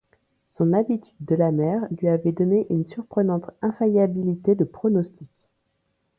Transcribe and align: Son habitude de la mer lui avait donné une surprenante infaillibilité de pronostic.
Son 0.47 0.73
habitude 0.73 1.13
de 1.19 1.35
la 1.37 1.51
mer 1.51 1.85
lui 1.91 2.07
avait 2.07 2.31
donné 2.31 2.65
une 2.71 2.87
surprenante 2.87 3.51
infaillibilité 3.61 4.55
de 4.55 4.63
pronostic. 4.63 5.29